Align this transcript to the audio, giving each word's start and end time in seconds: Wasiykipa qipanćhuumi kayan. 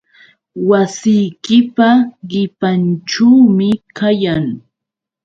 Wasiykipa 0.69 1.89
qipanćhuumi 2.29 3.69
kayan. 3.97 4.45